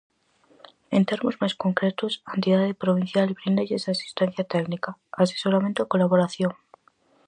[0.97, 4.89] En termos máis concretos, a entidade provincial bríndalles asistencia técnica,
[5.23, 6.53] asesoramento e colaboración.